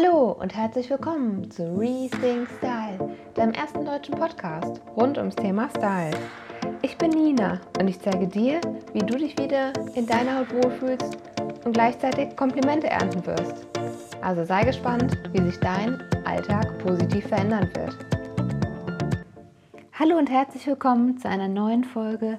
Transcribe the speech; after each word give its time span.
Hallo 0.00 0.30
und 0.30 0.54
herzlich 0.54 0.88
willkommen 0.90 1.50
zu 1.50 1.76
Rethink 1.76 2.48
Style, 2.58 3.16
deinem 3.34 3.52
ersten 3.52 3.84
deutschen 3.84 4.14
Podcast 4.14 4.80
rund 4.96 5.18
ums 5.18 5.34
Thema 5.34 5.68
Style. 5.70 6.16
Ich 6.82 6.96
bin 6.98 7.10
Nina 7.10 7.60
und 7.80 7.88
ich 7.88 7.98
zeige 7.98 8.28
dir, 8.28 8.60
wie 8.92 9.00
du 9.00 9.18
dich 9.18 9.36
wieder 9.36 9.72
in 9.96 10.06
deiner 10.06 10.38
Haut 10.38 10.54
wohlfühlst 10.54 11.18
und 11.64 11.72
gleichzeitig 11.72 12.36
Komplimente 12.36 12.86
ernten 12.86 13.26
wirst. 13.26 13.66
Also 14.22 14.44
sei 14.44 14.62
gespannt, 14.62 15.18
wie 15.32 15.42
sich 15.42 15.58
dein 15.58 16.00
Alltag 16.24 16.78
positiv 16.78 17.26
verändern 17.26 17.68
wird. 17.74 17.96
Hallo 19.94 20.16
und 20.16 20.30
herzlich 20.30 20.64
willkommen 20.68 21.18
zu 21.18 21.28
einer 21.28 21.48
neuen 21.48 21.82
Folge. 21.82 22.38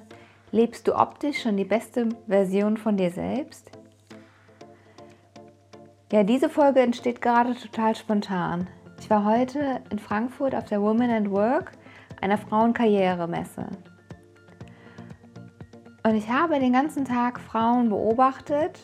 Lebst 0.50 0.88
du 0.88 0.94
optisch 0.94 1.42
schon 1.42 1.58
die 1.58 1.64
beste 1.66 2.08
Version 2.26 2.78
von 2.78 2.96
dir 2.96 3.10
selbst? 3.10 3.70
Ja, 6.12 6.24
diese 6.24 6.48
Folge 6.48 6.80
entsteht 6.80 7.22
gerade 7.22 7.54
total 7.54 7.94
spontan. 7.94 8.66
Ich 8.98 9.08
war 9.08 9.24
heute 9.24 9.80
in 9.90 10.00
Frankfurt 10.00 10.56
auf 10.56 10.64
der 10.64 10.82
Women 10.82 11.08
and 11.08 11.30
Work, 11.30 11.70
einer 12.20 12.36
Frauenkarrieremesse. 12.36 13.64
Und 16.02 16.16
ich 16.16 16.28
habe 16.28 16.58
den 16.58 16.72
ganzen 16.72 17.04
Tag 17.04 17.38
Frauen 17.38 17.90
beobachtet, 17.90 18.80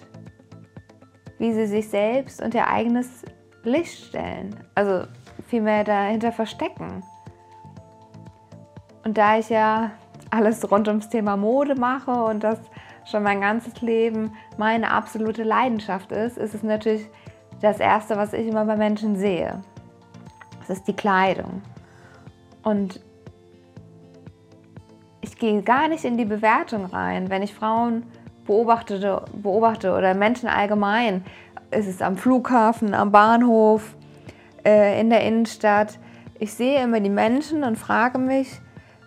wie 1.38 1.52
sie 1.52 1.66
sich 1.66 1.88
selbst 1.88 2.40
und 2.40 2.54
ihr 2.54 2.68
eigenes 2.68 3.24
Licht 3.64 4.04
stellen. 4.04 4.54
Also 4.76 5.08
vielmehr 5.48 5.82
dahinter 5.82 6.30
verstecken. 6.30 7.02
Und 9.04 9.18
da 9.18 9.36
ich 9.36 9.48
ja 9.48 9.90
alles 10.30 10.70
rund 10.70 10.86
ums 10.86 11.08
Thema 11.08 11.36
Mode 11.36 11.74
mache 11.74 12.12
und 12.12 12.44
das 12.44 12.60
schon 13.06 13.22
mein 13.22 13.40
ganzes 13.40 13.80
Leben 13.80 14.32
meine 14.58 14.90
absolute 14.90 15.42
Leidenschaft 15.42 16.12
ist, 16.12 16.36
ist 16.36 16.54
es 16.54 16.62
natürlich 16.62 17.08
das 17.60 17.80
Erste, 17.80 18.16
was 18.16 18.32
ich 18.32 18.46
immer 18.46 18.64
bei 18.64 18.76
Menschen 18.76 19.16
sehe. 19.16 19.62
Das 20.60 20.78
ist 20.78 20.88
die 20.88 20.96
Kleidung. 20.96 21.62
Und 22.62 23.00
ich 25.20 25.38
gehe 25.38 25.62
gar 25.62 25.88
nicht 25.88 26.04
in 26.04 26.16
die 26.16 26.24
Bewertung 26.24 26.84
rein, 26.86 27.30
wenn 27.30 27.42
ich 27.42 27.54
Frauen 27.54 28.04
beobachte, 28.44 29.24
beobachte 29.34 29.92
oder 29.92 30.14
Menschen 30.14 30.48
allgemein. 30.48 31.24
Ist 31.70 31.86
es 31.86 32.02
am 32.02 32.16
Flughafen, 32.16 32.94
am 32.94 33.12
Bahnhof, 33.12 33.96
äh, 34.64 35.00
in 35.00 35.10
der 35.10 35.22
Innenstadt. 35.22 35.98
Ich 36.38 36.52
sehe 36.52 36.82
immer 36.82 37.00
die 37.00 37.10
Menschen 37.10 37.64
und 37.64 37.76
frage 37.76 38.18
mich, 38.18 38.60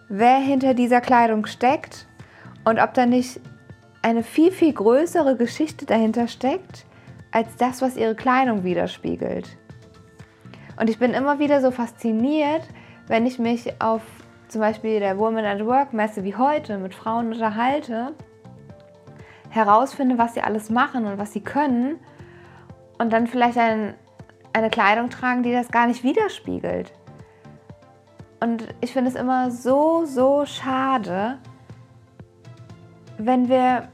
wer 0.08 0.38
hinter 0.38 0.74
dieser 0.74 1.02
Kleidung 1.02 1.46
steckt 1.46 2.08
und 2.66 2.80
ob 2.80 2.94
da 2.94 3.06
nicht 3.06 3.40
eine 4.02 4.24
viel, 4.24 4.52
viel 4.52 4.74
größere 4.74 5.36
Geschichte 5.36 5.86
dahinter 5.86 6.28
steckt, 6.28 6.86
als 7.32 7.56
das, 7.58 7.82
was 7.82 7.98
ihre 7.98 8.16
Kleidung 8.16 8.64
widerspiegelt. 8.64 9.58
Und 10.80 10.90
ich 10.90 10.98
bin 10.98 11.14
immer 11.14 11.40
wieder 11.40 11.62
so 11.62 11.72
fasziniert, 11.72 12.62
wenn 13.08 13.26
ich 13.26 13.40
mich 13.40 13.82
auf 13.82 14.02
zum 14.48 14.62
Beispiel 14.62 15.00
der 15.00 15.18
Woman 15.18 15.46
at 15.46 15.64
Work 15.66 15.94
Messe 15.94 16.24
wie 16.24 16.36
heute 16.36 16.78
mit 16.78 16.96
Frauen 16.96 17.34
unterhalte, 17.34 18.14
herausfinde, 19.50 20.18
was 20.18 20.34
sie 20.34 20.42
alles 20.42 20.70
machen 20.70 21.06
und 21.06 21.18
was 21.18 21.34
sie 21.34 21.42
können 21.42 22.00
und 22.98 23.14
dann 23.14 23.28
vielleicht 23.28 23.58
ein, 23.58 23.94
eine 24.54 24.70
Kleidung 24.70 25.10
tragen, 25.10 25.44
die 25.44 25.52
das 25.52 25.70
gar 25.70 25.88
nicht 25.88 26.04
widerspiegelt. 26.04 26.94
Und 28.40 28.68
ich 28.82 28.94
finde 28.94 29.10
es 29.10 29.16
immer 29.16 29.52
so, 29.52 30.06
so 30.06 30.46
schade, 30.46 31.40
wenn 33.20 33.50
wir 33.50 33.90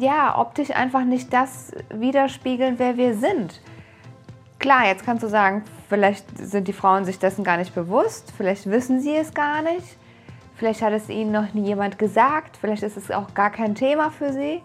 ja, 0.00 0.38
optisch 0.38 0.70
einfach 0.70 1.04
nicht 1.04 1.32
das 1.32 1.72
widerspiegeln, 1.90 2.78
wer 2.78 2.96
wir 2.96 3.14
sind. 3.14 3.60
Klar, 4.58 4.86
jetzt 4.86 5.04
kannst 5.04 5.22
du 5.22 5.28
sagen, 5.28 5.64
vielleicht 5.88 6.26
sind 6.36 6.68
die 6.68 6.72
Frauen 6.72 7.04
sich 7.04 7.18
dessen 7.18 7.44
gar 7.44 7.56
nicht 7.56 7.74
bewusst, 7.74 8.32
vielleicht 8.36 8.70
wissen 8.70 9.00
sie 9.00 9.14
es 9.16 9.32
gar 9.34 9.62
nicht, 9.62 9.96
vielleicht 10.56 10.82
hat 10.82 10.92
es 10.92 11.08
ihnen 11.08 11.32
noch 11.32 11.54
nie 11.54 11.66
jemand 11.66 11.98
gesagt, 11.98 12.56
vielleicht 12.56 12.82
ist 12.82 12.96
es 12.96 13.10
auch 13.10 13.34
gar 13.34 13.50
kein 13.50 13.74
Thema 13.74 14.10
für 14.10 14.32
sie. 14.32 14.62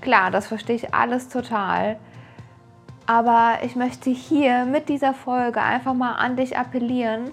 Klar, 0.00 0.30
das 0.30 0.46
verstehe 0.46 0.76
ich 0.76 0.94
alles 0.94 1.28
total. 1.28 1.98
Aber 3.06 3.58
ich 3.64 3.74
möchte 3.74 4.10
hier 4.10 4.66
mit 4.66 4.88
dieser 4.88 5.14
Folge 5.14 5.60
einfach 5.60 5.94
mal 5.94 6.14
an 6.14 6.36
dich 6.36 6.56
appellieren. 6.56 7.30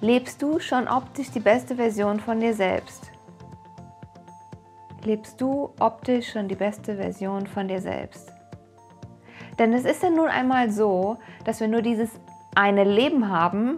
Lebst 0.00 0.40
du 0.40 0.60
schon 0.60 0.88
optisch 0.88 1.30
die 1.30 1.40
beste 1.40 1.76
Version 1.76 2.20
von 2.20 2.40
dir 2.40 2.54
selbst? 2.54 3.11
Lebst 5.04 5.40
du 5.40 5.74
optisch 5.80 6.32
schon 6.32 6.48
die 6.48 6.54
beste 6.54 6.96
Version 6.96 7.46
von 7.46 7.68
dir 7.68 7.80
selbst. 7.80 8.32
Denn 9.58 9.72
es 9.72 9.84
ist 9.84 10.02
ja 10.02 10.10
nun 10.10 10.28
einmal 10.28 10.70
so, 10.70 11.18
dass 11.44 11.60
wir 11.60 11.68
nur 11.68 11.82
dieses 11.82 12.10
eine 12.54 12.84
Leben 12.84 13.28
haben 13.28 13.76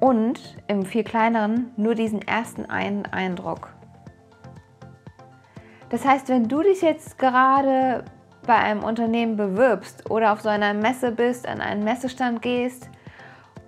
und 0.00 0.56
im 0.68 0.84
viel 0.84 1.04
kleineren 1.04 1.72
nur 1.76 1.94
diesen 1.94 2.22
ersten 2.22 2.66
einen 2.66 3.06
Eindruck. 3.06 3.72
Das 5.88 6.04
heißt, 6.04 6.28
wenn 6.28 6.48
du 6.48 6.62
dich 6.62 6.82
jetzt 6.82 7.18
gerade 7.18 8.04
bei 8.46 8.56
einem 8.56 8.82
Unternehmen 8.82 9.36
bewirbst 9.36 10.10
oder 10.10 10.32
auf 10.32 10.40
so 10.40 10.48
einer 10.48 10.74
Messe 10.74 11.12
bist, 11.12 11.46
an 11.46 11.60
einen 11.60 11.84
Messestand 11.84 12.42
gehst 12.42 12.88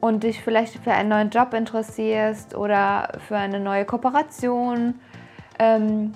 und 0.01 0.23
dich 0.23 0.43
vielleicht 0.43 0.75
für 0.83 0.93
einen 0.93 1.09
neuen 1.09 1.31
Job 1.31 1.55
interessierst 1.55 2.55
oder 2.55 3.19
für 3.27 3.37
eine 3.37 3.61
neue 3.61 3.85
Kooperation, 3.85 5.01
ähm, 5.59 6.13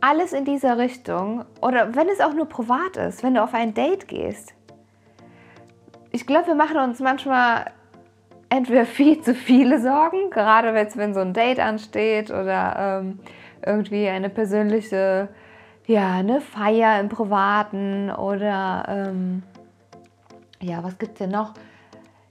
alles 0.00 0.32
in 0.32 0.44
dieser 0.44 0.78
Richtung 0.78 1.44
oder 1.60 1.94
wenn 1.94 2.08
es 2.08 2.20
auch 2.20 2.34
nur 2.34 2.46
privat 2.46 2.96
ist, 2.96 3.22
wenn 3.22 3.34
du 3.34 3.42
auf 3.42 3.54
ein 3.54 3.74
Date 3.74 4.08
gehst. 4.08 4.54
Ich 6.10 6.26
glaube, 6.26 6.48
wir 6.48 6.54
machen 6.54 6.78
uns 6.78 7.00
manchmal 7.00 7.66
entweder 8.48 8.86
viel 8.86 9.20
zu 9.20 9.34
viele 9.34 9.80
Sorgen, 9.80 10.30
gerade 10.30 10.74
wenn 10.74 11.14
so 11.14 11.20
ein 11.20 11.32
Date 11.32 11.60
ansteht 11.60 12.30
oder 12.30 13.00
ähm, 13.02 13.20
irgendwie 13.64 14.08
eine 14.08 14.30
persönliche, 14.30 15.28
ja, 15.86 16.12
eine 16.12 16.40
Feier 16.40 17.00
im 17.00 17.08
Privaten 17.08 18.10
oder 18.10 18.84
ähm, 18.88 19.42
ja, 20.60 20.82
was 20.82 20.98
gibt 20.98 21.12
es 21.12 21.18
denn 21.18 21.30
noch? 21.30 21.54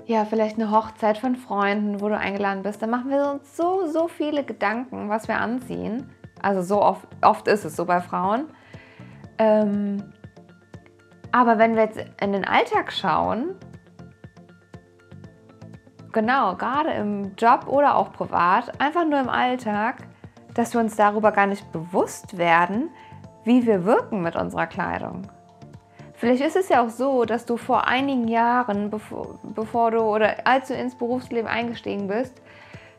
Ja, 0.06 0.26
vielleicht 0.26 0.56
eine 0.56 0.72
Hochzeit 0.72 1.18
von 1.18 1.36
Freunden, 1.36 2.00
wo 2.00 2.08
du 2.08 2.18
eingeladen 2.18 2.64
bist. 2.64 2.82
Da 2.82 2.88
machen 2.88 3.10
wir 3.10 3.34
uns 3.34 3.58
so, 3.58 3.88
so 3.88 4.08
viele 4.08 4.44
Gedanken, 4.44 5.10
was 5.10 5.28
wir 5.28 5.38
anziehen. 5.38 6.10
Also 6.42 6.62
so 6.62 6.82
oft, 6.82 7.08
oft 7.22 7.48
ist 7.48 7.66
es 7.66 7.76
so 7.76 7.86
bei 7.86 8.02
Frauen. 8.02 8.46
Ähm, 9.38 10.14
aber 11.32 11.58
wenn 11.58 11.76
wir 11.76 11.84
jetzt 11.84 12.00
in 12.22 12.32
den 12.32 12.46
Alltag 12.46 12.92
schauen, 12.92 13.56
genau, 16.12 16.56
gerade 16.56 16.92
im 16.92 17.36
Job 17.36 17.68
oder 17.68 17.96
auch 17.96 18.12
privat, 18.12 18.80
einfach 18.82 19.06
nur 19.06 19.20
im 19.20 19.30
Alltag, 19.30 20.08
dass 20.54 20.74
wir 20.74 20.82
uns 20.82 20.96
darüber 20.96 21.32
gar 21.32 21.46
nicht 21.46 21.72
bewusst 21.72 22.38
werden, 22.38 22.90
wie 23.44 23.66
wir 23.66 23.86
wirken 23.86 24.22
mit 24.22 24.36
unserer 24.36 24.68
Kleidung. 24.68 25.24
Vielleicht 26.14 26.42
ist 26.42 26.56
es 26.56 26.70
ja 26.70 26.84
auch 26.84 26.90
so, 26.90 27.26
dass 27.26 27.46
du 27.46 27.58
vor 27.58 27.86
einigen 27.88 28.28
Jahren, 28.28 28.90
bevor, 28.90 29.40
bevor 29.44 29.92
du 29.92 30.00
oder 30.00 30.48
als 30.48 30.70
du 30.70 30.74
ins 30.74 30.98
Berufsleben 30.98 31.48
eingestiegen 31.48 32.08
bist, 32.08 32.42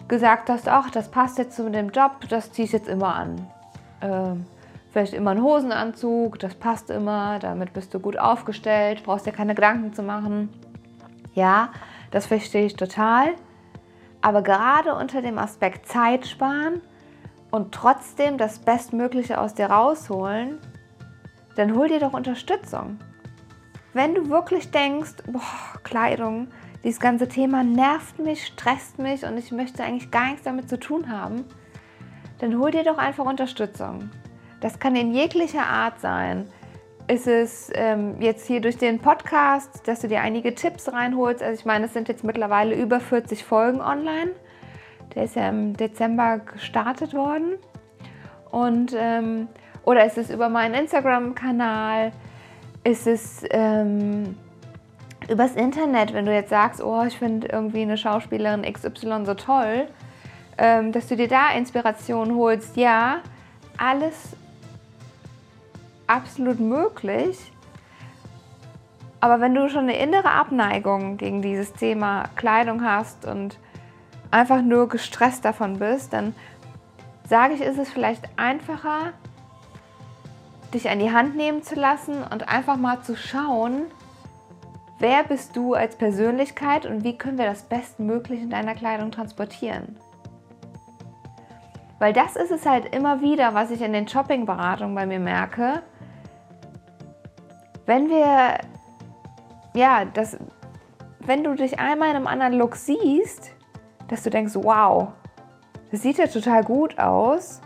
gesagt 0.09 0.51
hast, 0.51 0.69
ach, 0.69 0.91
das 0.91 1.11
passt 1.11 1.39
jetzt 1.39 1.55
zu 1.57 1.71
dem 1.71 1.91
Job, 1.91 2.29
das 2.29 2.53
ziehe 2.53 2.67
ich 2.67 2.73
jetzt 2.73 2.89
immer 2.89 3.15
an. 3.15 3.47
Ähm, 4.01 4.47
vielleicht 4.91 5.13
immer 5.13 5.33
einen 5.33 5.43
Hosenanzug, 5.43 6.39
das 6.39 6.55
passt 6.55 6.91
immer, 6.91 7.39
damit 7.39 7.73
bist 7.73 7.93
du 7.93 8.01
gut 8.01 8.19
aufgestellt, 8.19 9.03
brauchst 9.05 9.27
dir 9.27 9.33
keine 9.33 9.55
Gedanken 9.55 9.93
zu 9.93 10.03
machen. 10.03 10.49
Ja, 11.35 11.71
das 12.11 12.27
verstehe 12.27 12.67
ich 12.67 12.77
total. 12.77 13.35
Aber 14.21 14.43
gerade 14.43 14.95
unter 14.95 15.23
dem 15.23 15.39
Aspekt 15.39 15.87
Zeit 15.87 16.27
sparen 16.27 16.81
und 17.51 17.73
trotzdem 17.73 18.39
das 18.39 18.59
Bestmögliche 18.59 19.41
aus 19.41 19.55
dir 19.55 19.67
rausholen, 19.67 20.59
dann 21.57 21.75
hol 21.75 21.89
dir 21.89 22.01
doch 22.01 22.15
Unterstützung. 22.15 22.99
Wenn 23.93 24.15
du 24.15 24.29
wirklich 24.29 24.71
denkst, 24.71 25.23
boah, 25.27 25.81
Kleidung, 25.83 26.49
dieses 26.85 27.01
ganze 27.01 27.29
Thema 27.29 27.65
nervt 27.65 28.19
mich, 28.19 28.47
stresst 28.47 28.99
mich 28.99 29.25
und 29.25 29.37
ich 29.37 29.51
möchte 29.53 29.83
eigentlich 29.83 30.11
gar 30.11 30.29
nichts 30.29 30.43
damit 30.43 30.69
zu 30.69 30.79
tun 30.79 31.11
haben, 31.11 31.45
dann 32.39 32.59
hol 32.59 32.71
dir 32.71 32.85
doch 32.85 32.99
einfach 32.99 33.25
Unterstützung. 33.25 34.11
Das 34.61 34.79
kann 34.79 34.97
in 34.97 35.13
jeglicher 35.13 35.67
Art 35.67 36.01
sein. 36.01 36.49
Ist 37.09 37.27
es 37.27 37.71
ähm, 37.75 38.21
jetzt 38.21 38.47
hier 38.47 38.61
durch 38.61 38.77
den 38.77 38.99
Podcast, 38.99 39.87
dass 39.87 40.01
du 40.01 40.09
dir 40.09 40.21
einige 40.21 40.55
Tipps 40.55 40.93
reinholst? 40.93 41.43
Also 41.43 41.59
ich 41.59 41.65
meine, 41.65 41.87
es 41.87 41.95
sind 41.95 42.09
jetzt 42.09 42.23
mittlerweile 42.23 42.75
über 42.75 43.01
40 43.01 43.45
Folgen 43.45 43.81
online. 43.81 44.33
Der 45.15 45.25
ist 45.25 45.35
ja 45.35 45.49
im 45.49 45.77
Dezember 45.77 46.39
gestartet 46.39 47.15
worden. 47.15 47.55
Und, 48.51 48.95
ähm, 48.97 49.49
oder 49.85 50.05
ist 50.05 50.19
es 50.19 50.31
über 50.31 50.49
meinen 50.49 50.75
Instagram-Kanal? 50.75 52.13
Ist 52.85 53.07
es 53.07 53.43
ähm, 53.51 54.37
übers 55.29 55.55
Internet, 55.55 56.13
wenn 56.15 56.27
du 56.27 56.35
jetzt 56.35 56.51
sagst, 56.51 56.83
oh, 56.83 57.05
ich 57.05 57.19
finde 57.19 57.49
irgendwie 57.49 57.83
eine 57.83 57.97
Schauspielerin 57.97 58.63
XY 58.63 59.25
so 59.25 59.35
toll, 59.35 59.89
ähm, 60.57 60.93
dass 60.93 61.07
du 61.07 61.17
dir 61.17 61.29
da 61.29 61.53
Inspiration 61.53 62.35
holst. 62.35 62.77
Ja, 62.77 63.21
alles 63.77 64.37
absolut 66.07 66.59
möglich. 66.59 67.53
Aber 69.21 69.41
wenn 69.41 69.55
du 69.55 69.69
schon 69.69 69.85
eine 69.85 69.99
innere 69.99 70.31
Abneigung 70.31 71.17
gegen 71.17 71.43
dieses 71.43 71.73
Thema 71.73 72.25
Kleidung 72.37 72.85
hast 72.85 73.27
und 73.27 73.59
einfach 74.31 74.63
nur 74.63 74.89
gestresst 74.89 75.45
davon 75.45 75.79
bist, 75.79 76.13
dann 76.13 76.35
sage 77.29 77.55
ich, 77.55 77.61
ist 77.61 77.79
es 77.79 77.91
vielleicht 77.91 78.29
einfacher, 78.37 79.13
dich 80.73 80.89
an 80.89 80.99
die 80.99 81.13
Hand 81.13 81.37
nehmen 81.37 81.63
zu 81.63 81.75
lassen 81.75 82.23
und 82.23 82.49
einfach 82.49 82.77
mal 82.77 83.03
zu 83.03 83.17
schauen, 83.17 83.87
wer 84.99 85.25
bist 85.25 85.57
du 85.57 85.75
als 85.75 85.97
Persönlichkeit 85.97 86.87
und 86.87 87.05
wie 87.05 87.17
können 87.17 87.39
wir 87.39 87.47
das 87.47 87.63
bestmöglich 87.63 88.43
in 88.43 88.51
deiner 88.51 88.75
Kleidung 88.75 89.11
transportieren. 89.11 89.97
Weil 91.99 92.13
das 92.13 92.37
ist 92.37 92.51
es 92.51 92.65
halt 92.65 92.95
immer 92.95 93.21
wieder, 93.21 93.55
was 93.55 93.71
ich 93.71 93.83
in 93.83 93.93
den 93.93 94.07
Shopping-Beratungen 94.07 94.95
bei 94.95 95.07
mir 95.07 95.19
merke. 95.19 95.83
Wenn 97.87 98.09
wir, 98.09 98.59
ja, 99.75 100.05
das, 100.05 100.39
wenn 101.21 101.43
du 101.43 101.55
dich 101.55 101.79
einmal 101.79 102.11
in 102.11 102.17
einem 102.17 102.27
anderen 102.27 102.53
Look 102.53 102.77
siehst, 102.77 103.53
dass 104.07 104.23
du 104.23 104.31
denkst, 104.31 104.55
wow, 104.55 105.09
das 105.91 106.03
sieht 106.03 106.19
ja 106.19 106.27
total 106.27 106.63
gut 106.63 106.99
aus. 106.99 107.61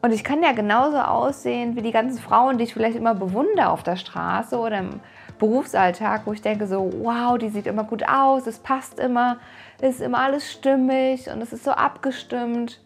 Und 0.00 0.12
ich 0.12 0.24
kann 0.24 0.42
ja 0.42 0.52
genauso 0.52 0.98
aussehen 0.98 1.76
wie 1.76 1.82
die 1.82 1.92
ganzen 1.92 2.18
Frauen, 2.18 2.58
die 2.58 2.64
ich 2.64 2.72
vielleicht 2.72 2.96
immer 2.96 3.14
bewundere 3.14 3.68
auf 3.68 3.82
der 3.82 3.96
Straße 3.96 4.58
oder 4.58 4.78
im 4.78 5.00
Berufsalltag, 5.42 6.22
wo 6.24 6.32
ich 6.32 6.40
denke 6.40 6.68
so, 6.68 6.88
wow, 7.00 7.36
die 7.36 7.48
sieht 7.48 7.66
immer 7.66 7.82
gut 7.82 8.08
aus, 8.08 8.46
es 8.46 8.60
passt 8.60 9.00
immer, 9.00 9.38
ist 9.80 10.00
immer 10.00 10.18
alles 10.18 10.52
stimmig 10.52 11.28
und 11.28 11.42
es 11.42 11.52
ist 11.52 11.64
so 11.64 11.72
abgestimmt. 11.72 12.80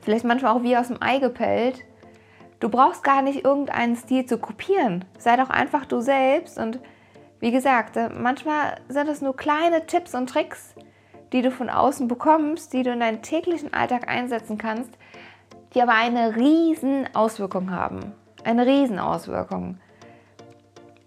Vielleicht 0.00 0.24
manchmal 0.24 0.56
auch 0.56 0.62
wie 0.62 0.74
aus 0.74 0.88
dem 0.88 1.02
Ei 1.02 1.18
gepellt. 1.18 1.84
Du 2.60 2.70
brauchst 2.70 3.04
gar 3.04 3.20
nicht 3.20 3.44
irgendeinen 3.44 3.94
Stil 3.94 4.24
zu 4.24 4.38
kopieren. 4.38 5.04
Sei 5.18 5.36
doch 5.36 5.50
einfach 5.50 5.84
du 5.84 6.00
selbst 6.00 6.58
und 6.58 6.80
wie 7.40 7.50
gesagt, 7.50 7.98
manchmal 8.18 8.76
sind 8.88 9.08
es 9.08 9.20
nur 9.20 9.36
kleine 9.36 9.84
Tipps 9.84 10.14
und 10.14 10.30
Tricks, 10.30 10.74
die 11.34 11.42
du 11.42 11.50
von 11.50 11.68
außen 11.68 12.08
bekommst, 12.08 12.72
die 12.72 12.84
du 12.84 12.90
in 12.90 13.00
deinen 13.00 13.20
täglichen 13.20 13.74
Alltag 13.74 14.08
einsetzen 14.08 14.56
kannst, 14.56 14.96
die 15.74 15.82
aber 15.82 15.92
eine 15.92 16.36
riesen 16.36 17.06
Auswirkung 17.14 17.70
haben. 17.70 18.14
Eine 18.44 18.64
riesen 18.64 18.98
Auswirkung. 18.98 19.78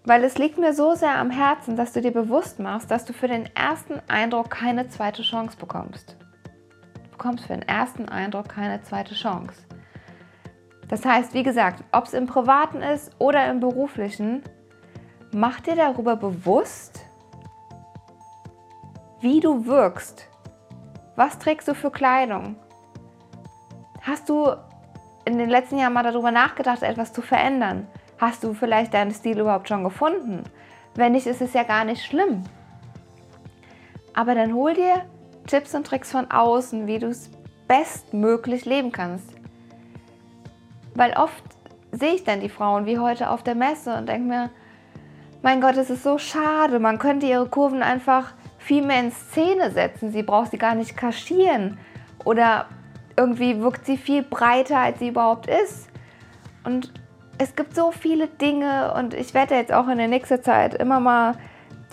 Weil 0.04 0.24
es 0.24 0.36
liegt 0.36 0.58
mir 0.58 0.74
so 0.74 0.94
sehr 0.94 1.16
am 1.16 1.30
Herzen, 1.30 1.76
dass 1.76 1.92
du 1.92 2.00
dir 2.00 2.10
bewusst 2.10 2.58
machst, 2.58 2.90
dass 2.90 3.04
du 3.04 3.12
für 3.12 3.28
den 3.28 3.48
ersten 3.54 4.00
Eindruck 4.08 4.50
keine 4.50 4.88
zweite 4.88 5.22
Chance 5.22 5.56
bekommst. 5.56 6.16
Du 7.04 7.10
bekommst 7.10 7.46
für 7.46 7.52
den 7.52 7.62
ersten 7.62 8.08
Eindruck 8.08 8.48
keine 8.48 8.82
zweite 8.82 9.14
Chance. 9.14 9.54
Das 10.88 11.04
heißt, 11.04 11.34
wie 11.34 11.44
gesagt, 11.44 11.84
ob 11.92 12.06
es 12.06 12.14
im 12.14 12.26
privaten 12.26 12.82
ist 12.82 13.12
oder 13.18 13.48
im 13.48 13.60
beruflichen, 13.60 14.42
mach 15.32 15.60
dir 15.60 15.76
darüber 15.76 16.16
bewusst, 16.16 17.06
wie 19.20 19.38
du 19.38 19.66
wirkst. 19.66 20.28
Was 21.14 21.38
trägst 21.38 21.68
du 21.68 21.74
für 21.74 21.92
Kleidung? 21.92 22.56
Hast 24.00 24.28
du 24.28 24.52
in 25.24 25.38
den 25.38 25.48
letzten 25.48 25.78
Jahren 25.78 25.92
mal 25.92 26.02
darüber 26.02 26.32
nachgedacht, 26.32 26.82
etwas 26.82 27.12
zu 27.12 27.22
verändern? 27.22 27.86
Hast 28.22 28.44
du 28.44 28.54
vielleicht 28.54 28.94
deinen 28.94 29.10
Stil 29.10 29.40
überhaupt 29.40 29.66
schon 29.66 29.82
gefunden? 29.82 30.44
Wenn 30.94 31.10
nicht, 31.10 31.26
ist 31.26 31.42
es 31.42 31.54
ja 31.54 31.64
gar 31.64 31.84
nicht 31.84 32.06
schlimm. 32.06 32.44
Aber 34.14 34.36
dann 34.36 34.54
hol 34.54 34.74
dir 34.74 35.06
Tipps 35.48 35.74
und 35.74 35.84
Tricks 35.84 36.12
von 36.12 36.30
außen, 36.30 36.86
wie 36.86 37.00
du 37.00 37.08
es 37.08 37.32
bestmöglich 37.66 38.64
leben 38.64 38.92
kannst. 38.92 39.28
Weil 40.94 41.14
oft 41.14 41.42
sehe 41.90 42.14
ich 42.14 42.22
dann 42.22 42.38
die 42.38 42.48
Frauen 42.48 42.86
wie 42.86 43.00
heute 43.00 43.28
auf 43.28 43.42
der 43.42 43.56
Messe 43.56 43.96
und 43.96 44.08
denke 44.08 44.28
mir, 44.28 44.50
mein 45.42 45.60
Gott, 45.60 45.76
es 45.76 45.90
ist 45.90 46.04
so 46.04 46.16
schade, 46.16 46.78
man 46.78 47.00
könnte 47.00 47.26
ihre 47.26 47.48
Kurven 47.48 47.82
einfach 47.82 48.34
viel 48.56 48.86
mehr 48.86 49.00
in 49.00 49.10
Szene 49.10 49.72
setzen. 49.72 50.12
Sie 50.12 50.22
braucht 50.22 50.52
sie 50.52 50.58
gar 50.58 50.76
nicht 50.76 50.96
kaschieren. 50.96 51.76
Oder 52.24 52.68
irgendwie 53.16 53.60
wirkt 53.60 53.84
sie 53.84 53.96
viel 53.96 54.22
breiter, 54.22 54.78
als 54.78 55.00
sie 55.00 55.08
überhaupt 55.08 55.48
ist. 55.48 55.88
Und 56.62 56.92
es 57.38 57.56
gibt 57.56 57.74
so 57.74 57.90
viele 57.90 58.28
Dinge 58.28 58.94
und 58.94 59.14
ich 59.14 59.34
werde 59.34 59.54
jetzt 59.54 59.72
auch 59.72 59.88
in 59.88 59.98
der 59.98 60.08
nächsten 60.08 60.42
Zeit 60.42 60.74
immer 60.74 61.00
mal 61.00 61.34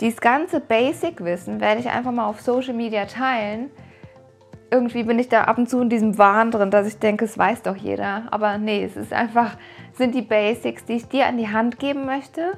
dieses 0.00 0.20
ganze 0.20 0.60
Basic-Wissen 0.60 1.60
werde 1.60 1.80
ich 1.80 1.90
einfach 1.90 2.12
mal 2.12 2.26
auf 2.26 2.40
Social 2.40 2.74
Media 2.74 3.04
teilen. 3.04 3.70
Irgendwie 4.70 5.02
bin 5.02 5.18
ich 5.18 5.28
da 5.28 5.44
ab 5.44 5.58
und 5.58 5.68
zu 5.68 5.80
in 5.82 5.90
diesem 5.90 6.16
Wahn 6.16 6.50
drin, 6.50 6.70
dass 6.70 6.86
ich 6.86 6.98
denke, 6.98 7.24
es 7.24 7.36
weiß 7.36 7.62
doch 7.62 7.76
jeder. 7.76 8.22
Aber 8.30 8.56
nee, 8.56 8.84
es 8.84 8.96
ist 8.96 9.12
einfach, 9.12 9.56
sind 9.92 10.14
die 10.14 10.22
Basics, 10.22 10.84
die 10.84 10.94
ich 10.94 11.08
dir 11.08 11.26
an 11.26 11.36
die 11.36 11.48
Hand 11.48 11.78
geben 11.78 12.06
möchte 12.06 12.52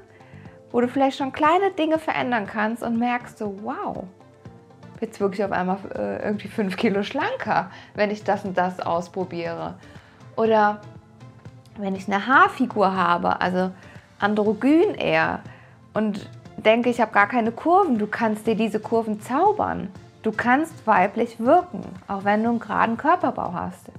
wo 0.73 0.81
du 0.81 0.89
vielleicht 0.89 1.19
schon 1.19 1.33
kleine 1.33 1.71
Dinge 1.71 1.99
verändern 1.99 2.47
kannst 2.47 2.83
und 2.83 2.99
merkst 2.99 3.39
so, 3.39 3.57
wow, 3.63 4.05
jetzt 5.01 5.21
wirklich 5.21 5.45
auf 5.45 5.53
einmal 5.53 5.79
äh, 5.95 6.25
irgendwie 6.25 6.49
fünf 6.49 6.77
Kilo 6.77 7.03
schlanker, 7.03 7.71
wenn 7.95 8.11
ich 8.11 8.25
das 8.25 8.45
und 8.45 8.57
das 8.57 8.81
ausprobiere. 8.81 9.75
Oder 10.37 10.81
wenn 11.79 11.95
ich 11.95 12.07
eine 12.07 12.27
Haarfigur 12.27 12.95
habe, 12.95 13.41
also 13.41 13.71
androgyn 14.19 14.95
eher 14.95 15.41
und 15.95 16.29
denke, 16.57 16.91
ich 16.91 17.01
habe 17.01 17.13
gar 17.13 17.29
keine 17.29 17.53
Kurven, 17.53 17.99
du 17.99 18.07
kannst 18.07 18.47
dir 18.47 18.55
diese 18.55 18.81
Kurven 18.81 19.21
zaubern. 19.21 19.89
Du 20.23 20.31
kannst 20.31 20.87
weiblich 20.87 21.41
wirken, 21.41 21.83
auch 22.07 22.25
wenn 22.25 22.45
du 22.45 22.51
einen 22.51 22.61
geraden 22.61 22.97
Körperbau 22.97 23.53
hast. 23.53 23.91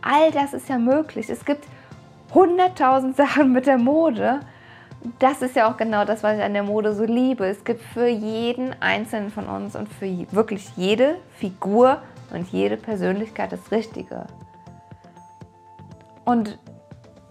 All 0.00 0.30
das 0.30 0.54
ist 0.54 0.68
ja 0.68 0.78
möglich. 0.78 1.28
Es 1.28 1.44
gibt 1.44 1.66
hunderttausend 2.32 3.16
Sachen 3.18 3.52
mit 3.52 3.66
der 3.66 3.78
Mode, 3.78 4.40
das 5.18 5.42
ist 5.42 5.56
ja 5.56 5.70
auch 5.70 5.76
genau 5.76 6.04
das, 6.04 6.22
was 6.22 6.38
ich 6.38 6.42
an 6.42 6.54
der 6.54 6.62
Mode 6.62 6.94
so 6.94 7.04
liebe. 7.04 7.46
Es 7.46 7.64
gibt 7.64 7.82
für 7.82 8.08
jeden 8.08 8.74
Einzelnen 8.80 9.30
von 9.30 9.46
uns 9.46 9.76
und 9.76 9.88
für 9.88 10.26
wirklich 10.32 10.70
jede 10.76 11.16
Figur 11.36 12.02
und 12.32 12.48
jede 12.48 12.76
Persönlichkeit 12.76 13.52
das 13.52 13.70
Richtige. 13.70 14.26
Und 16.24 16.58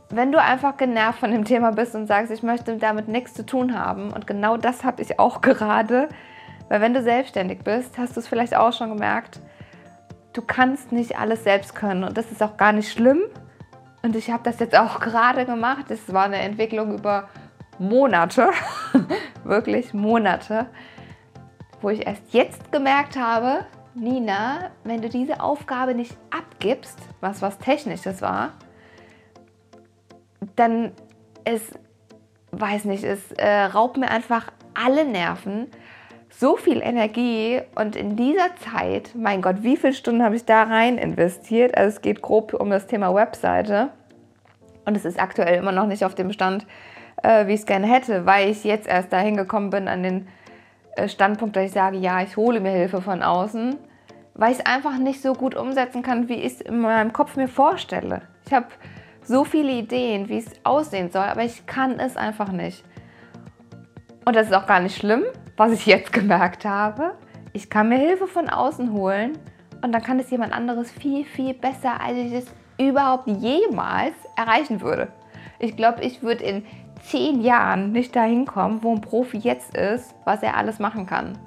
wenn 0.10 0.32
du 0.32 0.42
einfach 0.42 0.78
genervt 0.78 1.20
von 1.20 1.32
dem 1.32 1.44
Thema 1.44 1.72
bist 1.72 1.96
und 1.96 2.08
sagst, 2.08 2.32
ich 2.32 2.44
möchte 2.44 2.78
damit 2.78 3.08
nichts 3.08 3.34
zu 3.34 3.46
tun 3.46 3.78
haben, 3.78 4.12
und 4.12 4.26
genau 4.26 4.58
das 4.58 4.84
habe 4.84 5.02
ich 5.02 5.20
auch 5.20 5.42
gerade, 5.42 6.10
weil 6.70 6.82
wenn 6.82 6.94
du 6.94 7.02
selbstständig 7.02 7.60
bist, 7.64 7.98
hast 7.98 8.16
du 8.16 8.20
es 8.20 8.28
vielleicht 8.28 8.56
auch 8.56 8.74
schon 8.74 8.90
gemerkt, 8.90 9.40
du 10.34 10.42
kannst 10.42 10.92
nicht 10.92 11.18
alles 11.18 11.44
selbst 11.44 11.76
können 11.76 12.04
und 12.04 12.18
das 12.18 12.32
ist 12.32 12.44
auch 12.44 12.58
gar 12.58 12.72
nicht 12.72 12.92
schlimm. 12.92 13.22
Und 14.04 14.16
ich 14.16 14.30
habe 14.30 14.44
das 14.44 14.60
jetzt 14.60 14.78
auch 14.78 15.00
gerade 15.02 15.46
gemacht. 15.46 15.86
Das 15.90 16.14
war 16.14 16.26
eine 16.26 16.40
Entwicklung 16.40 16.94
über 16.98 17.30
Monate, 17.80 18.50
wirklich 19.44 19.94
Monate, 19.94 20.68
wo 21.82 21.90
ich 21.90 22.06
erst 22.06 22.34
jetzt 22.34 22.72
gemerkt 22.72 23.18
habe, 23.18 23.66
Nina, 23.94 24.72
wenn 24.84 25.02
du 25.02 25.10
diese 25.10 25.42
Aufgabe 25.42 25.96
nicht 25.96 26.16
abgibst, 26.30 27.00
was 27.20 27.42
was 27.42 27.58
Technisches 27.58 28.22
war, 28.22 28.52
dann 30.58 30.92
es, 31.46 31.62
weiß 32.52 32.86
nicht, 32.86 33.04
es 33.04 33.32
äh, 33.34 33.48
raubt 33.48 33.98
mir 33.98 34.10
einfach 34.10 34.52
alle 34.74 35.06
Nerven, 35.06 35.68
so 36.30 36.56
viel 36.56 36.82
Energie 36.82 37.62
und 37.76 37.96
in 37.96 38.16
dieser 38.16 38.56
Zeit, 38.58 39.12
mein 39.16 39.42
Gott, 39.42 39.64
wie 39.64 39.78
viele 39.78 39.94
Stunden 39.94 40.24
habe 40.24 40.36
ich 40.36 40.46
da 40.46 40.64
rein 40.64 40.98
investiert? 40.98 41.76
Also 41.78 41.96
es 41.96 42.02
geht 42.02 42.22
grob 42.22 42.54
um 42.54 42.70
das 42.70 42.86
Thema 42.86 43.16
Webseite 43.16 43.90
und 44.86 44.96
es 44.96 45.06
ist 45.06 45.20
aktuell 45.20 45.58
immer 45.58 45.72
noch 45.72 45.88
nicht 45.88 46.04
auf 46.06 46.16
dem 46.16 46.32
Stand, 46.32 46.68
äh, 47.24 47.48
wie 47.48 47.54
ich 47.54 47.62
es 47.62 47.66
gerne 47.66 47.88
hätte, 47.88 48.26
weil 48.26 48.50
ich 48.50 48.64
jetzt 48.64 48.88
erst 48.88 49.12
dahin 49.12 49.38
gekommen 49.38 49.70
bin 49.70 49.88
an 49.88 50.04
den 50.04 50.28
äh, 50.96 51.08
Standpunkt, 51.08 51.56
dass 51.56 51.66
ich 51.66 51.72
sage, 51.72 51.98
ja, 51.98 52.22
ich 52.22 52.38
hole 52.38 52.60
mir 52.60 52.72
Hilfe 52.72 53.02
von 53.02 53.24
außen, 53.24 53.76
weil 54.36 54.52
ich 54.52 54.60
es 54.60 54.66
einfach 54.66 54.98
nicht 54.98 55.22
so 55.22 55.34
gut 55.34 55.56
umsetzen 55.56 56.04
kann, 56.04 56.30
wie 56.30 56.36
ich 56.36 56.54
es 56.54 56.62
in 56.62 56.80
meinem 56.80 57.14
Kopf 57.14 57.36
mir 57.36 57.48
vorstelle. 57.48 58.22
Ich 58.46 58.54
habe 58.54 58.68
so 59.28 59.44
viele 59.44 59.74
Ideen, 59.74 60.30
wie 60.30 60.38
es 60.38 60.46
aussehen 60.64 61.12
soll, 61.12 61.24
aber 61.24 61.44
ich 61.44 61.66
kann 61.66 62.00
es 62.00 62.16
einfach 62.16 62.52
nicht. 62.52 62.84
Und 64.26 64.36
das 64.36 64.48
ist 64.48 64.54
auch 64.54 64.68
gar 64.68 64.80
nicht 64.80 64.98
schlimm, 64.98 65.24
was 65.58 65.72
ich 65.72 65.86
jetzt 65.86 66.14
gemerkt 66.14 66.66
habe. 66.66 67.14
Ich 67.54 67.70
kann 67.70 67.90
mir 67.90 67.98
Hilfe 67.98 68.28
von 68.28 68.50
außen 68.50 68.94
holen 68.94 69.38
und 69.82 69.92
dann 69.92 70.02
kann 70.02 70.20
es 70.20 70.30
jemand 70.30 70.54
anderes 70.54 70.92
viel, 70.92 71.26
viel 71.26 71.54
besser, 71.54 72.00
als 72.02 72.18
ich 72.18 72.34
es 72.34 72.46
überhaupt 72.78 73.28
jemals 73.28 74.14
erreichen 74.36 74.82
würde. 74.82 75.10
Ich 75.60 75.76
glaube, 75.76 76.02
ich 76.02 76.22
würde 76.22 76.44
in 76.44 76.66
zehn 77.02 77.42
Jahren 77.42 77.92
nicht 77.92 78.16
dahin 78.16 78.46
kommen, 78.46 78.84
wo 78.84 78.94
ein 78.94 79.02
Profi 79.02 79.38
jetzt 79.38 79.76
ist, 79.76 80.14
was 80.26 80.44
er 80.44 80.56
alles 80.56 80.80
machen 80.80 81.06
kann. 81.06 81.38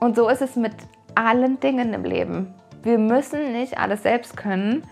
Und 0.00 0.16
so 0.16 0.28
ist 0.28 0.42
es 0.42 0.56
mit 0.56 0.74
allen 1.14 1.60
Dingen 1.60 1.92
im 1.92 2.04
Leben. 2.04 2.54
Wir 2.82 2.98
müssen 2.98 3.52
nicht 3.52 3.78
alles 3.78 4.02
selbst 4.02 4.36
können. 4.36 4.82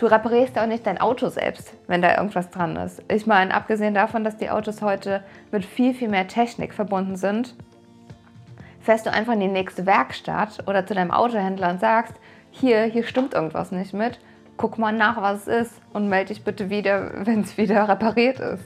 Du 0.00 0.06
reparierst 0.06 0.58
auch 0.58 0.66
nicht 0.66 0.86
dein 0.86 0.98
Auto 0.98 1.28
selbst, 1.28 1.74
wenn 1.86 2.00
da 2.00 2.16
irgendwas 2.16 2.48
dran 2.50 2.74
ist. 2.76 3.02
Ich 3.08 3.26
meine, 3.26 3.54
abgesehen 3.54 3.92
davon, 3.92 4.24
dass 4.24 4.38
die 4.38 4.48
Autos 4.48 4.80
heute 4.80 5.22
mit 5.52 5.64
viel, 5.64 5.92
viel 5.92 6.08
mehr 6.08 6.26
Technik 6.26 6.72
verbunden 6.72 7.16
sind, 7.16 7.54
fährst 8.80 9.04
du 9.04 9.12
einfach 9.12 9.34
in 9.34 9.40
die 9.40 9.48
nächste 9.48 9.84
Werkstatt 9.84 10.66
oder 10.66 10.86
zu 10.86 10.94
deinem 10.94 11.10
Autohändler 11.10 11.68
und 11.68 11.80
sagst, 11.80 12.14
hier, 12.50 12.84
hier 12.84 13.04
stimmt 13.04 13.34
irgendwas 13.34 13.70
nicht 13.70 13.92
mit 13.92 14.18
guck 14.60 14.76
mal 14.76 14.92
nach, 14.92 15.22
was 15.22 15.46
es 15.46 15.68
ist 15.68 15.80
und 15.94 16.10
melde 16.10 16.34
dich 16.34 16.44
bitte 16.44 16.68
wieder, 16.68 17.12
wenn 17.26 17.40
es 17.40 17.56
wieder 17.56 17.88
repariert 17.88 18.38
ist. 18.38 18.64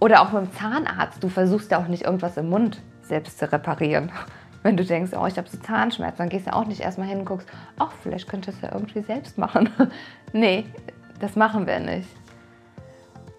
Oder 0.00 0.22
auch 0.22 0.30
beim 0.30 0.52
Zahnarzt, 0.52 1.22
du 1.22 1.28
versuchst 1.28 1.72
ja 1.72 1.78
auch 1.78 1.88
nicht 1.88 2.04
irgendwas 2.04 2.36
im 2.36 2.48
Mund 2.48 2.80
selbst 3.02 3.40
zu 3.40 3.50
reparieren. 3.50 4.12
Wenn 4.68 4.76
du 4.76 4.84
denkst, 4.84 5.12
oh, 5.18 5.24
ich 5.24 5.38
habe 5.38 5.48
so 5.48 5.56
Zahnschmerzen, 5.56 6.18
dann 6.18 6.28
gehst 6.28 6.46
du 6.46 6.52
auch 6.52 6.66
nicht 6.66 6.82
erstmal 6.82 7.08
hin 7.08 7.20
und 7.20 7.24
guckst, 7.24 7.48
ach, 7.78 7.90
vielleicht 8.02 8.28
könntest 8.28 8.60
du 8.60 8.66
es 8.66 8.70
ja 8.70 8.76
irgendwie 8.76 9.00
selbst 9.00 9.38
machen. 9.38 9.70
nee, 10.34 10.66
das 11.20 11.36
machen 11.36 11.66
wir 11.66 11.80
nicht. 11.80 12.10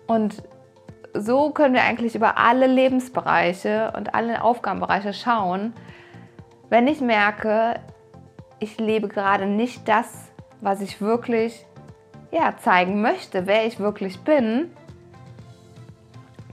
Und 0.08 0.42
so 1.14 1.52
können 1.52 1.76
wir 1.76 1.84
eigentlich 1.84 2.16
über 2.16 2.40
alle 2.40 2.66
Lebensbereiche 2.66 3.94
und 3.96 4.16
alle 4.16 4.44
Aufgabenbereiche 4.44 5.14
schauen. 5.14 5.74
Wenn 6.70 6.88
ich 6.88 7.00
merke, 7.00 7.80
ich 8.58 8.80
lebe 8.80 9.08
gerade 9.08 9.46
nicht 9.46 9.88
das, 9.88 10.32
was 10.62 10.82
ich 10.82 11.00
wirklich 11.00 11.64
ja, 12.32 12.58
zeigen 12.58 13.04
möchte, 13.04 13.46
wer 13.46 13.68
ich 13.68 13.80
wirklich 13.80 14.20
bin, 14.22 14.72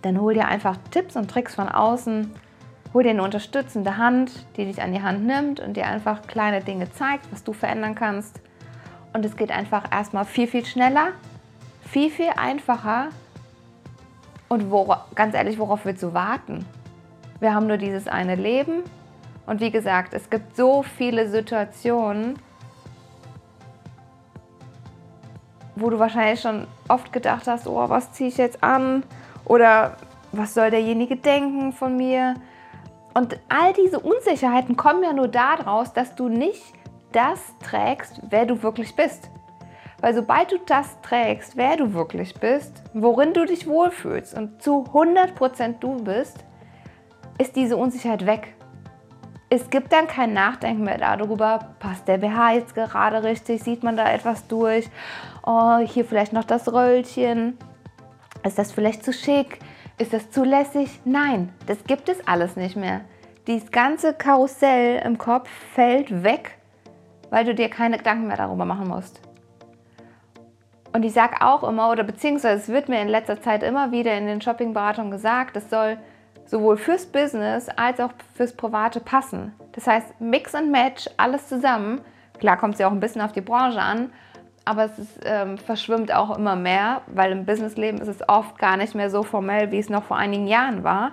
dann 0.03 0.21
hol 0.21 0.35
dir 0.35 0.49
einfach 0.49 0.77
Tipps 0.91 1.17
und 1.17 1.31
Tricks 1.31 1.55
von 1.55 1.71
außen. 1.71 2.31
Hol 2.95 3.03
dir 3.03 3.11
eine 3.11 3.23
unterstützende 3.23 3.97
Hand, 3.97 4.47
die 4.57 4.65
dich 4.65 4.81
an 4.81 4.93
die 4.93 5.03
Hand 5.03 5.27
nimmt 5.27 5.61
und 5.61 5.77
dir 5.77 5.87
einfach 5.87 6.23
kleine 6.23 6.63
Dinge 6.63 6.91
zeigt, 6.93 7.31
was 7.33 7.45
du 7.45 7.53
verändern 7.53 7.95
kannst. 7.95 8.41
Und 9.13 9.25
es 9.25 9.37
geht 9.37 9.51
einfach 9.51 9.91
erstmal 9.91 10.25
viel, 10.25 10.47
viel 10.47 10.65
schneller, 10.65 11.09
viel, 11.83 12.11
viel 12.11 12.31
einfacher. 12.37 13.09
Und 14.49 14.71
wora, 14.71 15.07
ganz 15.15 15.35
ehrlich, 15.35 15.59
worauf 15.59 15.85
willst 15.85 16.03
du 16.03 16.15
warten? 16.15 16.65
Wir 17.41 17.55
haben 17.55 17.67
nur 17.67 17.77
dieses 17.77 18.09
eine 18.09 18.35
Leben. 18.35 18.83
Und 19.47 19.61
wie 19.61 19.71
gesagt, 19.71 20.15
es 20.15 20.31
gibt 20.31 20.57
so 20.57 20.83
viele 20.83 21.29
Situationen, 21.29 22.39
wo 25.77 25.91
du 25.91 25.99
wahrscheinlich 25.99 26.41
schon 26.41 26.67
oft 26.89 27.13
gedacht 27.13 27.47
hast, 27.47 27.67
oh, 27.67 27.89
was 27.89 28.13
ziehe 28.13 28.29
ich 28.31 28.39
jetzt 28.39 28.63
an? 28.63 29.03
Oder 29.45 29.97
was 30.33 30.55
soll 30.55 30.71
derjenige 30.71 31.17
denken 31.17 31.73
von 31.73 31.97
mir? 31.97 32.35
Und 33.17 33.39
all 33.49 33.73
diese 33.73 33.99
Unsicherheiten 33.99 34.77
kommen 34.77 35.03
ja 35.03 35.15
nur 35.15 35.29
daraus, 35.29 35.95
dass 35.95 36.15
du 36.17 36.29
nicht 36.29 36.63
das 37.13 37.41
trägst, 37.65 38.21
wer 38.29 38.45
du 38.45 38.63
wirklich 38.63 38.95
bist. 38.95 39.31
Weil 40.03 40.15
sobald 40.15 40.53
du 40.53 40.59
das 40.67 41.01
trägst, 41.01 41.57
wer 41.57 41.79
du 41.79 41.95
wirklich 41.95 42.35
bist, 42.35 42.83
worin 42.93 43.33
du 43.33 43.47
dich 43.47 43.67
wohlfühlst 43.67 44.37
und 44.37 44.63
zu 44.63 44.85
100% 44.93 45.79
du 45.81 45.97
bist, 46.05 46.45
ist 47.39 47.57
diese 47.57 47.79
Unsicherheit 47.79 48.27
weg. 48.27 48.55
Es 49.49 49.71
gibt 49.71 49.95
dann 49.95 50.09
kein 50.09 50.35
Nachdenken 50.35 50.85
mehr 50.85 50.99
darüber, 50.99 51.71
passt 51.79 52.07
der 52.09 52.19
BH 52.19 52.53
jetzt 52.53 52.75
gerade 52.75 53.23
richtig, 53.23 53.63
sieht 53.63 53.83
man 53.83 53.97
da 53.97 54.13
etwas 54.13 54.47
durch, 54.47 54.91
oh, 55.43 55.79
hier 55.79 56.05
vielleicht 56.05 56.35
noch 56.35 56.45
das 56.45 56.71
Röllchen, 56.71 57.57
ist 58.45 58.59
das 58.59 58.73
vielleicht 58.73 59.03
zu 59.03 59.15
schick? 59.15 59.61
Ist 59.99 60.13
das 60.13 60.31
zulässig? 60.31 61.01
Nein, 61.07 61.55
das 61.67 61.83
gibt 61.85 62.11
es 62.11 62.27
alles 62.27 62.55
nicht 62.55 62.77
mehr. 62.77 63.01
Dieses 63.47 63.71
ganze 63.71 64.13
Karussell 64.13 65.01
im 65.03 65.17
Kopf 65.17 65.49
fällt 65.73 66.23
weg, 66.23 66.59
weil 67.31 67.47
du 67.47 67.55
dir 67.55 67.71
keine 67.71 67.97
Gedanken 67.97 68.27
mehr 68.27 68.37
darüber 68.37 68.67
machen 68.67 68.89
musst. 68.89 69.21
Und 70.93 71.03
ich 71.03 71.15
sage 71.15 71.41
auch 71.41 71.65
immer, 71.65 71.91
oder 71.91 72.05
beziehungsweise 72.05 72.63
es 72.63 72.69
wird 72.69 72.91
mir 72.91 73.01
in 73.01 73.09
letzter 73.09 73.41
Zeit 73.41 73.63
immer 73.63 73.91
wieder 73.91 74.17
in 74.19 74.27
den 74.27 74.43
Shoppingberatungen 74.43 75.11
gesagt, 75.11 75.57
es 75.57 75.71
soll 75.71 75.97
sowohl 76.45 76.77
fürs 76.77 77.07
Business 77.07 77.71
als 77.71 77.99
auch 77.99 78.13
fürs 78.35 78.53
Private 78.53 79.01
passen. 79.01 79.55
Das 79.73 79.87
heißt, 79.87 80.21
Mix 80.21 80.55
and 80.55 80.71
Match, 80.71 81.09
alles 81.17 81.49
zusammen. 81.49 82.03
Klar 82.39 82.59
kommt 82.59 82.75
es 82.75 82.81
ja 82.81 82.89
auch 82.89 82.93
ein 82.93 83.01
bisschen 83.01 83.23
auf 83.23 83.33
die 83.33 83.41
Branche 83.41 83.81
an, 83.81 84.13
aber 84.67 84.85
es 84.85 84.99
ist, 84.99 85.21
ähm, 85.25 85.59
verschwimmt 85.59 86.13
auch 86.13 86.37
immer 86.37 86.57
mehr, 86.57 87.03
weil 87.07 87.31
im 87.31 87.47
Businessleben 87.47 88.01
ist 88.01 88.09
es 88.09 88.29
oft 88.29 88.59
gar 88.59 88.77
nicht 88.77 88.97
mehr 88.97 89.11
so 89.11 89.23
formell, 89.23 89.71
wie 89.71 89.79
es 89.79 89.89
noch 89.89 90.03
vor 90.03 90.17
einigen 90.17 90.49
Jahren 90.49 90.83
war. 90.83 91.13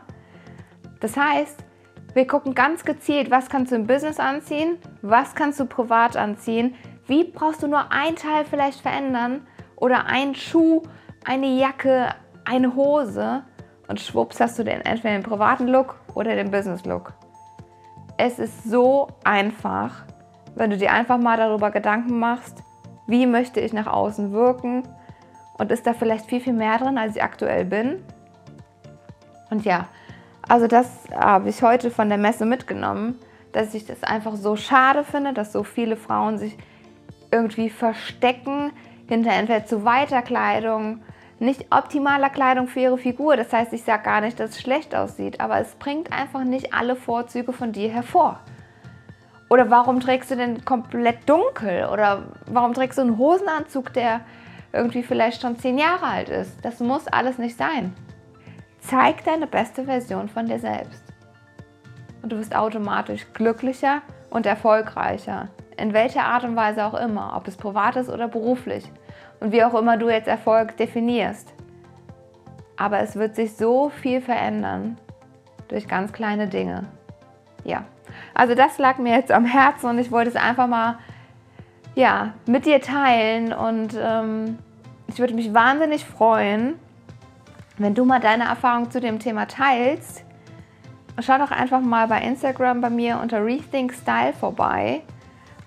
Das 1.00 1.16
heißt, 1.16 1.64
wir 2.16 2.26
gucken 2.26 2.56
ganz 2.56 2.84
gezielt, 2.84 3.30
was 3.30 3.50
kannst 3.50 3.72
du 3.72 3.76
im 3.76 3.86
Business 3.86 4.20
anziehen, 4.20 4.80
was 5.04 5.36
kannst 5.36 5.60
du 5.60 5.66
privat 5.66 6.18
anziehen, 6.18 6.74
wie 7.06 7.26
brauchst 7.26 7.62
du 7.62 7.68
nur 7.68 7.92
ein 7.92 8.16
Teil 8.16 8.44
vielleicht 8.44 8.82
verändern 8.82 9.46
oder 9.76 10.08
ein 10.08 10.34
Schuh, 10.34 10.82
eine 11.24 11.48
Jacke, 11.48 12.10
eine 12.46 12.76
Hose 12.76 13.44
und 13.88 14.00
schwupps 14.00 14.40
hast 14.40 14.58
du 14.58 14.64
den 14.64 14.82
entweder 14.82 15.14
den 15.14 15.24
privaten 15.24 15.68
Look 15.68 16.00
oder 16.16 16.36
den 16.36 16.50
Business 16.50 16.86
Look. 16.86 17.14
Es 18.18 18.40
ist 18.40 18.64
so 18.64 19.10
einfach, 19.24 20.06
wenn 20.56 20.72
du 20.72 20.78
dir 20.78 20.92
einfach 20.92 21.20
mal 21.20 21.38
darüber 21.38 21.70
Gedanken 21.70 22.18
machst, 22.18 22.64
wie 23.08 23.26
möchte 23.26 23.60
ich 23.60 23.74
nach 23.74 23.88
außen 23.88 24.32
wirken 24.32 24.84
und 25.58 25.72
ist 25.72 25.86
da 25.86 25.94
vielleicht 25.94 26.26
viel, 26.26 26.42
viel 26.42 26.54
mehr 26.54 26.78
drin, 26.78 26.98
als 26.98 27.16
ich 27.16 27.24
aktuell 27.24 27.66
bin. 27.66 28.04
Und 29.50 29.66
ja, 29.66 29.88
also 30.48 30.68
das 30.68 30.88
habe 31.14 31.50
ich 31.50 31.62
heute 31.62 31.92
von 31.92 32.10
der 32.10 32.18
Messe 32.18 32.46
mitgenommen, 32.46 33.20
dass 33.52 33.74
ich 33.74 33.86
das 33.86 34.04
einfach 34.04 34.36
so 34.36 34.56
schade 34.56 35.04
finde, 35.04 35.34
dass 35.34 35.52
so 35.52 35.64
viele 35.64 35.96
Frauen 35.96 36.38
sich 36.38 36.58
irgendwie 37.32 37.70
verstecken 37.70 38.72
hinter 39.08 39.32
entweder 39.32 39.66
zu 39.66 39.86
weiter 39.86 40.22
Kleidung, 40.22 41.02
nicht 41.40 41.68
optimaler 41.72 42.30
Kleidung 42.30 42.68
für 42.68 42.80
ihre 42.80 42.98
Figur. 42.98 43.36
Das 43.36 43.52
heißt, 43.52 43.74
ich 43.74 43.84
sage 43.84 44.04
gar 44.04 44.22
nicht, 44.22 44.40
dass 44.40 44.52
es 44.52 44.62
schlecht 44.62 44.96
aussieht, 44.96 45.40
aber 45.40 45.60
es 45.60 45.76
bringt 45.76 46.12
einfach 46.12 46.44
nicht 46.44 46.74
alle 46.74 46.96
Vorzüge 46.96 47.54
von 47.54 47.72
dir 47.72 47.90
hervor. 47.90 48.40
Oder 49.54 49.70
warum 49.70 50.00
trägst 50.00 50.32
du 50.32 50.36
denn 50.36 50.66
komplett 50.66 51.30
dunkel? 51.30 51.88
Oder 51.92 52.24
warum 52.48 52.74
trägst 52.74 52.98
du 52.98 53.04
einen 53.04 53.20
Hosenanzug, 53.20 53.94
der 53.94 54.22
irgendwie 54.72 55.04
vielleicht 55.04 55.44
schon 55.44 55.60
zehn 55.60 55.78
Jahre 55.78 56.08
alt 56.08 56.30
ist? 56.30 56.66
Das 56.66 56.80
muss 56.80 57.06
alles 57.06 57.38
nicht 57.38 57.56
sein. 57.56 57.94
Zeig 58.80 59.24
deine 59.26 59.46
beste 59.46 59.84
Version 59.84 60.28
von 60.28 60.48
dir 60.48 60.58
selbst. 60.58 61.04
Und 62.24 62.32
du 62.32 62.40
wirst 62.40 62.56
automatisch 62.56 63.28
glücklicher 63.36 64.02
und 64.32 64.48
erfolgreicher. 64.48 65.50
In 65.78 65.94
welcher 65.94 66.24
Art 66.24 66.46
und 66.46 66.56
Weise 66.56 66.84
auch 66.84 66.96
immer, 66.96 67.36
ob 67.38 67.48
es 67.48 67.56
privat 67.56 67.96
ist 67.96 68.10
oder 68.10 68.28
beruflich. 68.28 68.92
Und 69.40 69.52
wie 69.52 69.64
auch 69.64 69.76
immer 69.76 69.98
du 69.98 70.10
jetzt 70.10 70.28
Erfolg 70.28 70.78
definierst. 70.78 71.54
Aber 72.76 73.02
es 73.02 73.16
wird 73.18 73.36
sich 73.36 73.56
so 73.56 73.90
viel 73.90 74.20
verändern 74.20 74.98
durch 75.68 75.88
ganz 75.88 76.12
kleine 76.12 76.48
Dinge. 76.48 76.88
Ja, 77.64 77.86
also 78.34 78.56
das 78.56 78.78
lag 78.78 78.98
mir 78.98 79.16
jetzt 79.16 79.32
am 79.32 79.46
Herzen 79.46 79.90
und 79.90 80.00
ich 80.00 80.12
wollte 80.12 80.30
es 80.30 80.36
einfach 80.36 80.68
mal 80.68 80.98
ja, 81.96 82.34
mit 82.46 82.66
dir 82.66 82.82
teilen 82.82 83.54
und 83.54 83.98
ähm, 84.00 84.58
ich 85.08 85.20
würde 85.20 85.36
mich 85.36 85.54
wahnsinnig 85.54 86.06
freuen, 86.06 86.80
wenn 87.78 87.94
du 87.94 88.06
mal 88.06 88.20
deine 88.20 88.46
Erfahrung 88.46 88.90
zu 88.90 89.00
dem 89.00 89.20
Thema 89.20 89.48
teilst. 89.48 90.24
Schau 91.20 91.38
doch 91.38 91.52
einfach 91.52 91.82
mal 91.82 92.08
bei 92.08 92.22
Instagram 92.22 92.82
bei 92.82 92.90
mir 92.90 93.20
unter 93.22 93.46
Rethink 93.46 93.94
Style 93.94 94.34
vorbei 94.34 95.02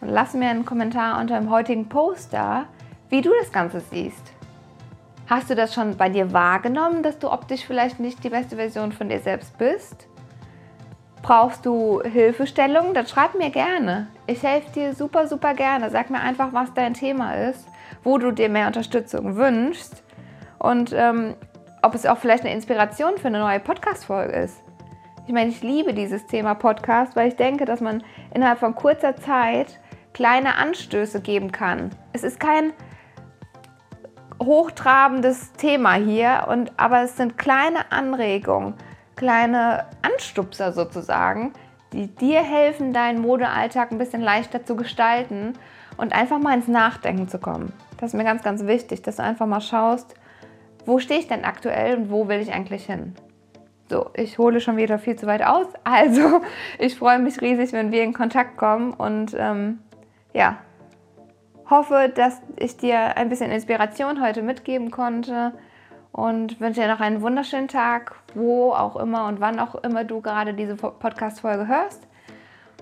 und 0.01 0.09
lass 0.09 0.35
mir 0.35 0.49
einen 0.49 0.65
Kommentar 0.65 1.21
unter 1.21 1.39
dem 1.39 1.51
heutigen 1.51 1.89
Post 1.89 2.33
da, 2.33 2.67
wie 3.09 3.21
du 3.21 3.31
das 3.41 3.53
Ganze 3.53 3.81
siehst. 3.81 4.33
Hast 5.29 5.49
du 5.51 5.55
das 5.55 5.75
schon 5.75 5.97
bei 5.97 6.09
dir 6.09 6.33
wahrgenommen, 6.33 7.03
dass 7.03 7.19
du 7.19 7.31
optisch 7.31 7.65
vielleicht 7.65 8.01
nicht 8.01 8.23
die 8.25 8.31
beste 8.31 8.57
Version 8.57 8.93
von 8.93 9.09
dir 9.09 9.21
selbst 9.21 9.57
bist? 9.59 10.09
Brauchst 11.23 11.67
du 11.67 12.03
Hilfestellung? 12.03 12.95
Dann 12.95 13.07
schreib 13.07 13.35
mir 13.35 13.51
gerne. 13.51 14.09
Ich 14.27 14.43
helfe 14.43 14.71
dir 14.73 14.95
super, 14.95 15.27
super 15.27 15.55
gerne. 15.55 15.91
Sag 15.91 16.11
mir 16.11 16.21
einfach, 16.21 16.53
was 16.53 16.73
dein 16.75 16.95
Thema 16.95 17.35
ist, 17.35 17.67
wo 18.05 18.19
du 18.19 18.31
dir 18.31 18.49
mehr 18.49 18.67
Unterstützung 18.67 19.37
wünschst 19.37 20.03
und 20.59 20.93
ähm, 20.93 21.35
ob 21.83 21.95
es 21.95 22.07
auch 22.07 22.19
vielleicht 22.19 22.45
eine 22.45 22.55
Inspiration 22.55 23.19
für 23.19 23.29
eine 23.29 23.41
neue 23.41 23.61
Podcast-Folge 23.61 24.33
ist. 24.33 24.63
Ich 25.27 25.33
meine, 25.33 25.51
ich 25.51 25.63
liebe 25.63 25.93
dieses 25.93 26.27
Thema 26.27 26.55
Podcast, 26.55 27.17
weil 27.17 27.29
ich 27.29 27.37
denke, 27.37 27.65
dass 27.65 27.81
man 27.81 28.05
innerhalb 28.33 28.61
von 28.61 28.77
kurzer 28.77 29.17
Zeit 29.17 29.81
kleine 30.13 30.57
Anstöße 30.57 31.21
geben 31.21 31.51
kann. 31.51 31.91
Es 32.13 32.23
ist 32.23 32.39
kein 32.39 32.73
hochtrabendes 34.43 35.53
Thema 35.55 35.95
hier, 35.95 36.47
und, 36.49 36.73
aber 36.77 37.03
es 37.03 37.17
sind 37.17 37.39
kleine 37.39 37.91
Anregungen, 37.91 38.75
kleine 39.17 39.87
Anstupser 40.03 40.73
sozusagen, 40.73 41.53
die 41.93 42.09
dir 42.09 42.43
helfen, 42.43 42.93
deinen 42.93 43.21
Modealltag 43.21 43.91
ein 43.91 43.99
bisschen 43.99 44.21
leichter 44.21 44.65
zu 44.65 44.77
gestalten 44.77 45.55
und 45.97 46.15
einfach 46.15 46.39
mal 46.39 46.55
ins 46.55 46.69
Nachdenken 46.69 47.29
zu 47.29 47.39
kommen. 47.39 47.73
Das 47.99 48.13
ist 48.13 48.15
mir 48.15 48.25
ganz, 48.25 48.43
ganz 48.43 48.67
wichtig, 48.67 49.03
dass 49.03 49.17
du 49.17 49.23
einfach 49.23 49.47
mal 49.47 49.61
schaust, 49.61 50.15
wo 50.85 50.99
stehe 50.99 51.19
ich 51.19 51.27
denn 51.27 51.45
aktuell 51.45 51.97
und 51.97 52.11
wo 52.11 52.29
will 52.29 52.41
ich 52.41 52.53
eigentlich 52.53 52.85
hin? 52.87 53.15
So, 53.89 54.11
ich 54.15 54.39
hole 54.39 54.61
schon 54.61 54.77
wieder 54.77 54.99
viel 54.99 55.17
zu 55.17 55.27
weit 55.27 55.45
aus. 55.45 55.67
Also, 55.85 56.43
ich 56.79 56.97
freue 56.97 57.19
mich 57.19 57.41
riesig, 57.41 57.73
wenn 57.73 57.93
wir 57.93 58.03
in 58.03 58.13
Kontakt 58.13 58.57
kommen 58.57 58.93
und 58.93 59.35
ähm, 59.39 59.79
ja, 60.35 60.59
hoffe, 61.71 62.13
dass 62.15 62.43
ich 62.57 62.77
dir 62.77 63.17
ein 63.17 63.29
bisschen 63.29 63.51
Inspiration 63.51 64.23
heute 64.23 64.43
mitgeben 64.43 64.91
konnte 64.91 65.53
und 66.17 66.59
wünsche 66.63 66.81
dir 66.81 66.89
noch 66.89 67.01
einen 67.01 67.21
wunderschönen 67.21 67.69
Tag, 67.69 68.15
wo 68.35 68.73
auch 68.73 68.97
immer 68.97 69.27
und 69.27 69.39
wann 69.39 69.61
auch 69.61 69.75
immer 69.75 70.03
du 70.03 70.23
gerade 70.23 70.55
diese 70.55 70.75
Podcast-Folge 70.75 71.69
hörst. 71.69 72.09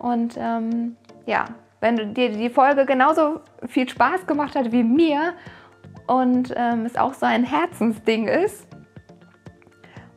Und 0.00 0.36
ähm, 0.38 0.96
ja, 1.26 1.46
wenn 1.80 2.14
dir 2.14 2.30
die 2.30 2.48
Folge 2.48 2.86
genauso 2.86 3.40
viel 3.66 3.88
Spaß 3.88 4.28
gemacht 4.28 4.54
hat 4.54 4.70
wie 4.70 4.84
mir 4.84 5.34
und 6.06 6.54
ähm, 6.56 6.86
es 6.86 6.94
auch 6.94 7.12
so 7.12 7.26
ein 7.26 7.42
Herzensding 7.42 8.28
ist 8.28 8.68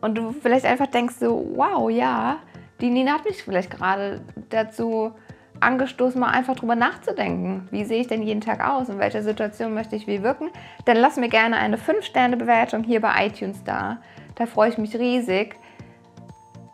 und 0.02 0.16
du 0.16 0.32
vielleicht 0.32 0.66
einfach 0.66 0.88
denkst 0.88 1.16
so, 1.20 1.54
wow, 1.56 1.90
ja, 1.90 2.38
die 2.82 2.92
Nina 2.92 3.14
hat 3.14 3.26
mich 3.26 3.42
vielleicht 3.42 3.72
gerade 3.72 4.22
dazu 4.50 5.16
angestoßen, 5.60 6.20
mal 6.20 6.32
einfach 6.32 6.56
drüber 6.56 6.76
nachzudenken. 6.76 7.68
Wie 7.72 7.86
sehe 7.86 8.02
ich 8.02 8.08
denn 8.08 8.22
jeden 8.22 8.42
Tag 8.42 8.68
aus? 8.68 8.90
In 8.90 9.00
welcher 9.00 9.24
Situation 9.24 9.74
möchte 9.74 9.96
ich 9.96 10.08
wie 10.08 10.24
wirken? 10.24 10.50
Dann 10.86 10.98
lass 10.98 11.18
mir 11.18 11.30
gerne 11.30 11.58
eine 11.58 11.78
5-Sterne-Bewertung 11.78 12.84
hier 12.84 13.02
bei 13.02 13.28
iTunes 13.28 13.64
da. 13.64 13.98
Da 14.36 14.46
freue 14.46 14.70
ich 14.70 14.78
mich 14.78 14.96
riesig. 14.96 15.56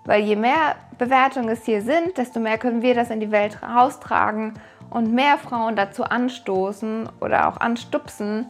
Weil 0.06 0.24
je 0.24 0.36
mehr 0.36 0.75
Bewertungen 0.98 1.50
es 1.50 1.63
hier 1.66 1.82
sind, 1.82 2.18
desto 2.18 2.40
mehr 2.40 2.58
können 2.58 2.82
wir 2.82 2.94
das 2.94 3.10
in 3.10 3.20
die 3.20 3.32
Welt 3.32 3.60
raustragen 3.63 4.54
und 4.90 5.13
mehr 5.13 5.38
Frauen 5.38 5.75
dazu 5.75 6.04
anstoßen 6.04 7.10
oder 7.22 7.48
auch 7.48 7.58
anstupsen, 7.58 8.48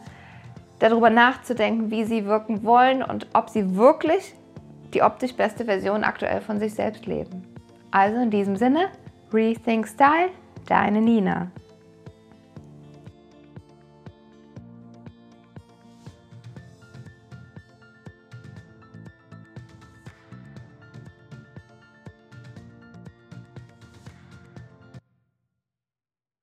darüber 0.80 1.10
nachzudenken, 1.10 1.90
wie 1.90 2.04
sie 2.04 2.26
wirken 2.26 2.64
wollen 2.64 3.02
und 3.02 3.28
ob 3.34 3.50
sie 3.50 3.76
wirklich 3.76 4.34
die 4.92 5.02
optisch 5.02 5.34
beste 5.34 5.64
Version 5.64 6.04
aktuell 6.04 6.40
von 6.40 6.58
sich 6.58 6.74
selbst 6.74 7.06
leben. 7.06 7.44
Also 7.90 8.20
in 8.20 8.30
diesem 8.30 8.56
Sinne, 8.56 8.88
Rethink 9.34 9.88
Style, 9.88 10.30
deine 10.66 11.00
Nina. 11.00 11.50